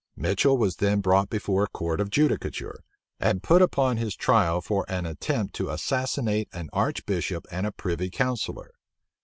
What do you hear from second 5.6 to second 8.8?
assassinate an archbishop and a privy counsellor.